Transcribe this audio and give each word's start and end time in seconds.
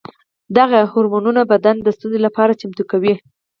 دغه 0.57 0.79
هورمونونه 0.91 1.41
بدن 1.51 1.75
د 1.81 1.87
ستونزو 1.97 2.17
لپاره 2.25 2.57
چمتو 2.61 2.83
کوي. 2.91 3.13